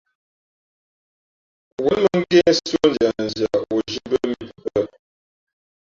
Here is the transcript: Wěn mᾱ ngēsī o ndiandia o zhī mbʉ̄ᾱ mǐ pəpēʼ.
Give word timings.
Wěn 1.83 2.01
mᾱ 2.05 2.17
ngēsī 2.23 2.73
o 2.85 2.91
ndiandia 2.93 3.47
o 3.75 3.77
zhī 3.89 3.97
mbʉ̄ᾱ 4.05 4.25
mǐ 4.29 4.35
pəpēʼ. 4.51 4.89